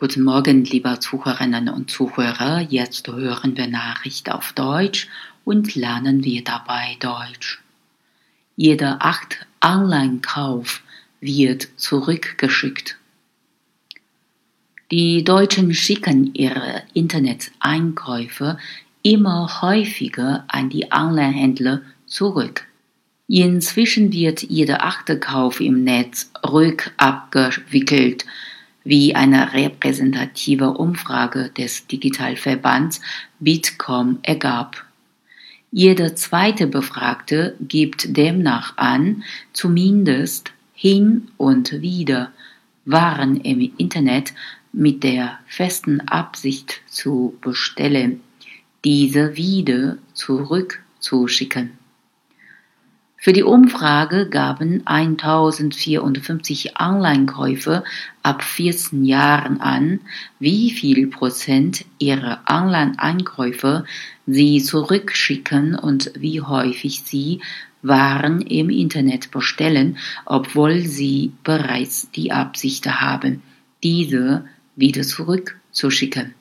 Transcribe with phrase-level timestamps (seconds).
[0.00, 2.60] Guten Morgen, liebe Zuhörerinnen und Zuhörer.
[2.60, 5.08] Jetzt hören wir Nachricht auf Deutsch
[5.44, 7.60] und lernen wir dabei Deutsch.
[8.54, 10.82] Jeder acht Online-Kauf
[11.20, 12.96] wird zurückgeschickt.
[14.92, 18.56] Die Deutschen schicken ihre Internet-Einkäufe
[19.02, 22.68] immer häufiger an die Online-Händler zurück.
[23.26, 28.26] Inzwischen wird jeder achte Kauf im Netz rückabgewickelt
[28.88, 33.02] wie eine repräsentative Umfrage des Digitalverbands
[33.38, 34.82] Bitkom ergab.
[35.70, 42.32] Jeder zweite Befragte gibt demnach an, zumindest hin und wieder
[42.86, 44.32] Waren im Internet
[44.72, 48.22] mit der festen Absicht zu bestellen,
[48.86, 51.72] diese wieder zurückzuschicken.
[53.20, 57.82] Für die Umfrage gaben 1054 Online-Käufer
[58.22, 59.98] ab 14 Jahren an,
[60.38, 63.84] wie viel Prozent ihrer Online-Einkäufe
[64.28, 67.40] sie zurückschicken und wie häufig sie
[67.82, 73.42] Waren im Internet bestellen, obwohl sie bereits die Absicht haben,
[73.84, 76.34] diese wieder zurückzuschicken.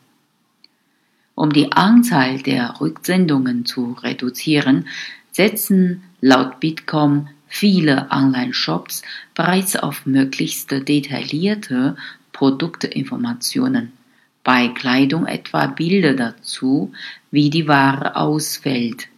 [1.35, 4.87] Um die Anzahl der Rücksendungen zu reduzieren,
[5.37, 9.03] setzen laut Bitkom viele Online-Shops
[9.35, 11.95] bereits auf möglichst detaillierte
[12.33, 13.91] Produktinformationen.
[14.43, 16.91] Bei Kleidung etwa Bilder dazu,
[17.29, 19.09] wie die Ware ausfällt.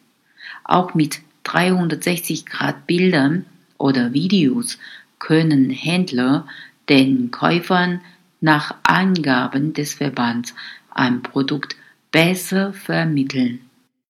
[0.65, 3.45] Auch mit 360 Grad Bildern
[3.77, 4.77] oder Videos
[5.19, 6.45] können Händler
[6.89, 8.01] den Käufern
[8.41, 10.53] nach Angaben des Verbands
[10.89, 11.77] ein Produkt
[12.11, 13.68] besser vermitteln.